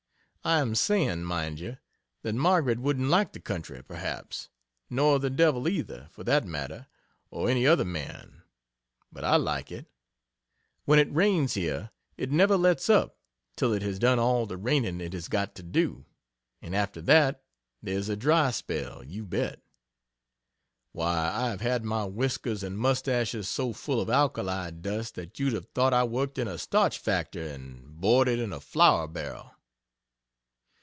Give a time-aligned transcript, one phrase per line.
[0.43, 1.77] I am saying, mind you,
[2.23, 4.49] that Margaret wouldn't like the country, perhaps
[4.89, 6.87] nor the devil either, for that matter,
[7.29, 8.41] or any other man
[9.11, 9.85] but I like it.
[10.85, 13.19] When it rains here, it never lets up
[13.55, 16.05] till it has done all the raining it has got to do
[16.59, 17.43] and after that,
[17.83, 19.61] there's a dry spell, you bet.
[20.91, 25.53] Why, I have had my whiskers and moustaches so full of alkali dust that you'd
[25.53, 29.51] have thought I worked in a starch factory and boarded in a flour barrel.